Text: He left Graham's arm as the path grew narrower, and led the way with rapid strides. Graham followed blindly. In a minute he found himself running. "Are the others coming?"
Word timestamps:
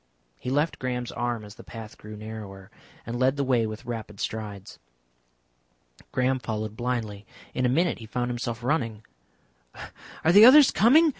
He 0.39 0.49
left 0.49 0.79
Graham's 0.79 1.11
arm 1.11 1.45
as 1.45 1.53
the 1.53 1.63
path 1.63 1.95
grew 1.95 2.17
narrower, 2.17 2.71
and 3.05 3.19
led 3.19 3.35
the 3.37 3.43
way 3.43 3.67
with 3.67 3.85
rapid 3.85 4.19
strides. 4.19 4.79
Graham 6.11 6.39
followed 6.39 6.75
blindly. 6.75 7.23
In 7.53 7.67
a 7.67 7.69
minute 7.69 7.99
he 7.99 8.07
found 8.07 8.31
himself 8.31 8.63
running. 8.63 9.05
"Are 10.25 10.31
the 10.31 10.43
others 10.43 10.71
coming?" 10.71 11.09